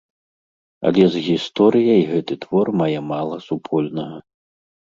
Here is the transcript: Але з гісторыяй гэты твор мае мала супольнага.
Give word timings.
Але 0.89 1.03
з 1.15 1.21
гісторыяй 1.27 2.01
гэты 2.13 2.33
твор 2.47 2.73
мае 2.81 2.99
мала 3.11 3.35
супольнага. 3.49 4.17